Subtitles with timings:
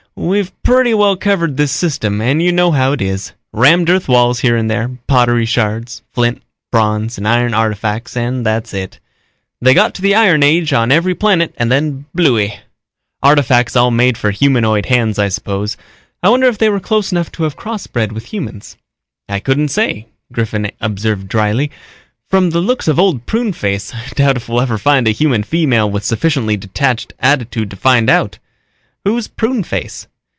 [0.13, 3.31] We've pretty well covered this system and you know how it is.
[3.53, 8.73] Rammed earth walls here and there, pottery shards, flint, bronze and iron artifacts and that's
[8.73, 8.99] it.
[9.61, 12.59] They got to the iron age on every planet and then blooey."
[13.23, 15.77] "Artifacts all made for humanoid hands I suppose.
[16.21, 18.75] I wonder if they were close enough to have crossbred with humans."
[19.29, 21.71] "I couldn't say," Griffin observed dryly.
[22.27, 25.89] "From the looks of Old Pruneface I doubt if we'll ever find a human female
[25.89, 28.37] with sufficiently detached attitude to find out."
[29.03, 30.05] "Who's Pruneface?"